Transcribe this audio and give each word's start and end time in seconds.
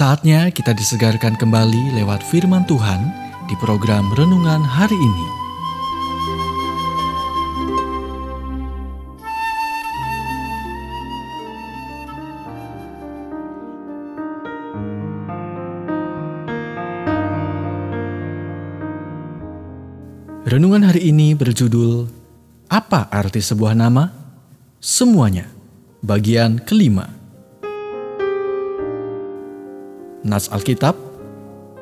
Saatnya 0.00 0.48
kita 0.48 0.72
disegarkan 0.72 1.36
kembali 1.36 1.92
lewat 1.92 2.24
firman 2.24 2.64
Tuhan 2.64 3.12
di 3.44 3.54
program 3.60 4.08
renungan 4.16 4.64
hari 4.64 4.96
ini. 4.96 5.26
Renungan 20.48 20.88
hari 20.88 21.12
ini 21.12 21.36
berjudul 21.36 22.08
Apa 22.72 23.12
arti 23.12 23.44
sebuah 23.44 23.76
nama? 23.76 24.08
Semuanya. 24.80 25.44
Bagian 26.00 26.56
kelima. 26.64 27.19
Nas 30.20 30.52
Alkitab, 30.52 31.00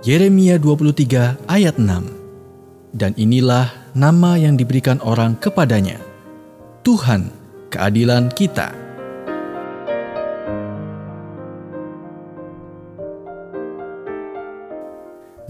Yeremia 0.07 0.63
23 0.63 1.43
ayat 1.51 1.75
6. 1.75 2.95
Dan 2.95 3.11
inilah 3.19 3.91
nama 3.99 4.39
yang 4.39 4.55
diberikan 4.55 5.03
orang 5.03 5.35
kepadanya, 5.35 5.99
Tuhan 6.87 7.35
keadilan 7.75 8.31
kita. 8.31 8.71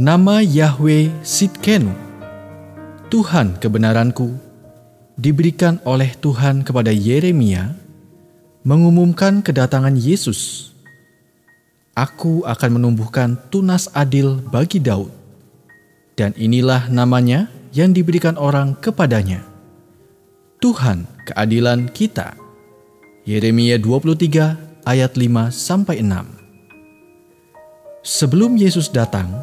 Nama 0.00 0.40
Yahweh 0.40 1.12
Sidkenu, 1.20 1.92
Tuhan 3.12 3.60
kebenaranku, 3.60 4.32
diberikan 5.20 5.76
oleh 5.84 6.16
Tuhan 6.16 6.64
kepada 6.64 6.88
Yeremia, 6.88 7.76
mengumumkan 8.64 9.44
kedatangan 9.44 9.92
Yesus 9.92 10.72
Aku 11.98 12.46
akan 12.46 12.78
menumbuhkan 12.78 13.34
tunas 13.50 13.90
adil 13.90 14.38
bagi 14.38 14.78
Daud. 14.78 15.10
Dan 16.14 16.30
inilah 16.38 16.86
namanya 16.86 17.50
yang 17.74 17.90
diberikan 17.90 18.38
orang 18.38 18.78
kepadanya. 18.78 19.42
Tuhan 20.62 21.10
keadilan 21.26 21.90
kita. 21.90 22.38
Yeremia 23.26 23.82
23 23.82 24.86
ayat 24.86 25.18
5 25.18 25.50
sampai 25.50 25.98
6. 25.98 26.38
Sebelum 28.06 28.54
Yesus 28.54 28.94
datang, 28.94 29.34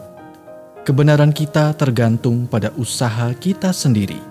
kebenaran 0.88 1.36
kita 1.36 1.76
tergantung 1.76 2.48
pada 2.48 2.72
usaha 2.80 3.36
kita 3.36 3.76
sendiri. 3.76 4.24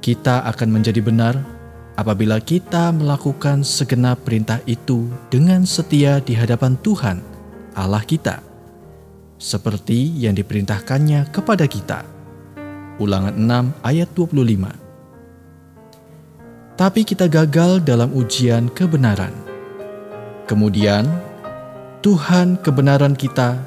Kita 0.00 0.40
akan 0.48 0.68
menjadi 0.72 1.04
benar 1.04 1.36
apabila 1.94 2.42
kita 2.42 2.90
melakukan 2.90 3.62
segenap 3.62 4.26
perintah 4.26 4.58
itu 4.66 5.06
dengan 5.30 5.62
setia 5.66 6.18
di 6.18 6.34
hadapan 6.34 6.74
Tuhan, 6.82 7.22
Allah 7.74 8.02
kita, 8.02 8.42
seperti 9.38 10.22
yang 10.22 10.34
diperintahkannya 10.34 11.30
kepada 11.30 11.66
kita. 11.66 12.04
Ulangan 13.02 13.34
6 13.34 13.74
ayat 13.82 14.06
25 14.14 16.78
Tapi 16.78 17.02
kita 17.02 17.26
gagal 17.26 17.82
dalam 17.82 18.14
ujian 18.14 18.70
kebenaran. 18.70 19.34
Kemudian, 20.46 21.02
Tuhan 22.02 22.58
kebenaran 22.62 23.18
kita 23.18 23.58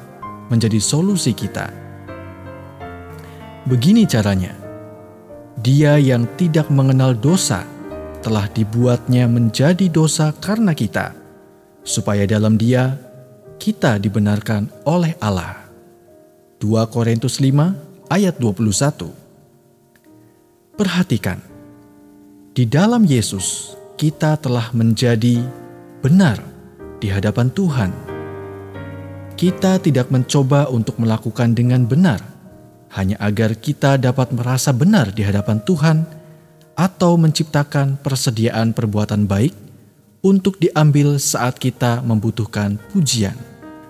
menjadi 0.48 0.80
solusi 0.80 1.36
kita. 1.36 1.68
Begini 3.68 4.08
caranya, 4.08 4.56
dia 5.60 6.00
yang 6.00 6.24
tidak 6.40 6.72
mengenal 6.72 7.12
dosa, 7.12 7.68
telah 8.18 8.50
dibuatnya 8.50 9.30
menjadi 9.30 9.86
dosa 9.86 10.34
karena 10.34 10.74
kita, 10.74 11.14
supaya 11.86 12.26
dalam 12.26 12.58
dia 12.58 12.98
kita 13.58 13.98
dibenarkan 13.98 14.70
oleh 14.86 15.14
Allah. 15.22 15.66
2 16.58 16.90
Korintus 16.90 17.38
5 17.38 18.10
ayat 18.10 18.34
21 18.38 19.14
Perhatikan, 20.74 21.38
di 22.54 22.66
dalam 22.66 23.06
Yesus 23.06 23.74
kita 23.98 24.38
telah 24.38 24.70
menjadi 24.74 25.42
benar 26.02 26.38
di 26.98 27.10
hadapan 27.10 27.50
Tuhan. 27.50 27.90
Kita 29.38 29.78
tidak 29.78 30.10
mencoba 30.10 30.66
untuk 30.66 30.98
melakukan 30.98 31.54
dengan 31.54 31.86
benar, 31.86 32.18
hanya 32.94 33.14
agar 33.22 33.54
kita 33.54 33.94
dapat 33.98 34.34
merasa 34.34 34.74
benar 34.74 35.14
di 35.14 35.22
hadapan 35.22 35.62
Tuhan 35.62 36.17
atau 36.78 37.18
menciptakan 37.18 37.98
persediaan 37.98 38.70
perbuatan 38.70 39.26
baik 39.26 39.50
untuk 40.22 40.62
diambil 40.62 41.18
saat 41.18 41.58
kita 41.58 42.06
membutuhkan 42.06 42.78
pujian. 42.94 43.34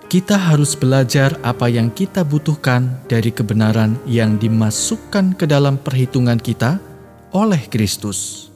Kita 0.09 0.41
harus 0.41 0.73
belajar 0.73 1.37
apa 1.45 1.69
yang 1.69 1.93
kita 1.93 2.25
butuhkan 2.25 2.97
dari 3.05 3.29
kebenaran 3.29 3.93
yang 4.09 4.41
dimasukkan 4.41 5.37
ke 5.37 5.45
dalam 5.45 5.77
perhitungan 5.77 6.41
kita 6.41 6.81
oleh 7.29 7.61
Kristus. 7.69 8.49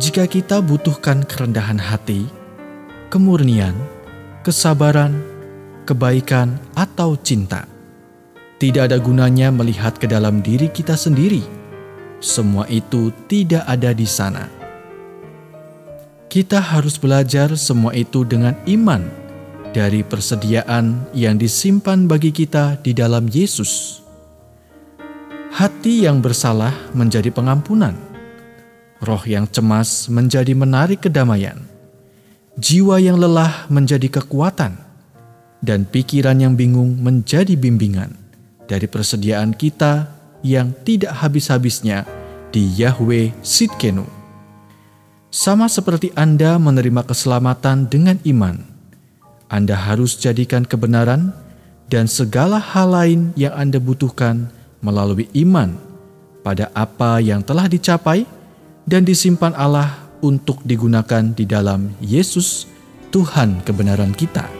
Jika 0.00 0.24
kita 0.24 0.64
butuhkan 0.64 1.28
kerendahan 1.28 1.76
hati, 1.76 2.24
kemurnian, 3.12 3.76
kesabaran, 4.40 5.20
kebaikan, 5.84 6.56
atau 6.72 7.12
cinta, 7.20 7.68
tidak 8.56 8.88
ada 8.88 8.96
gunanya 8.96 9.52
melihat 9.52 10.00
ke 10.00 10.08
dalam 10.08 10.40
diri 10.40 10.72
kita 10.72 10.96
sendiri 10.96 11.59
semua 12.20 12.68
itu 12.68 13.08
tidak 13.26 13.64
ada 13.64 13.96
di 13.96 14.04
sana. 14.04 14.46
Kita 16.30 16.62
harus 16.62 17.00
belajar 17.00 17.58
semua 17.58 17.90
itu 17.96 18.22
dengan 18.22 18.54
iman 18.68 19.02
dari 19.74 20.06
persediaan 20.06 21.10
yang 21.10 21.40
disimpan 21.40 22.06
bagi 22.06 22.30
kita 22.30 22.78
di 22.78 22.94
dalam 22.94 23.26
Yesus. 23.26 23.98
Hati 25.50 26.06
yang 26.06 26.22
bersalah 26.22 26.70
menjadi 26.94 27.34
pengampunan, 27.34 27.98
roh 29.02 29.22
yang 29.26 29.50
cemas 29.50 30.06
menjadi 30.06 30.54
menarik 30.54 31.02
kedamaian, 31.02 31.58
jiwa 32.54 33.02
yang 33.02 33.18
lelah 33.18 33.66
menjadi 33.66 34.06
kekuatan, 34.22 34.78
dan 35.58 35.82
pikiran 35.82 36.38
yang 36.38 36.54
bingung 36.54 36.94
menjadi 37.02 37.58
bimbingan 37.58 38.14
dari 38.70 38.86
persediaan 38.86 39.50
kita 39.50 40.19
yang 40.40 40.72
tidak 40.84 41.12
habis-habisnya 41.20 42.04
di 42.50 42.66
Yahweh 42.76 43.32
Sidkenu. 43.40 44.04
Sama 45.30 45.70
seperti 45.70 46.10
Anda 46.18 46.58
menerima 46.58 47.06
keselamatan 47.06 47.86
dengan 47.86 48.18
iman, 48.26 48.66
Anda 49.46 49.78
harus 49.78 50.18
jadikan 50.18 50.66
kebenaran 50.66 51.30
dan 51.86 52.10
segala 52.10 52.58
hal 52.58 52.90
lain 52.90 53.20
yang 53.38 53.54
Anda 53.54 53.78
butuhkan 53.78 54.50
melalui 54.82 55.30
iman 55.46 55.78
pada 56.42 56.72
apa 56.74 57.22
yang 57.22 57.46
telah 57.46 57.70
dicapai 57.70 58.26
dan 58.88 59.06
disimpan 59.06 59.54
Allah 59.54 60.10
untuk 60.18 60.60
digunakan 60.66 61.30
di 61.30 61.46
dalam 61.46 61.94
Yesus, 62.02 62.66
Tuhan 63.14 63.62
kebenaran 63.62 64.12
kita. 64.12 64.59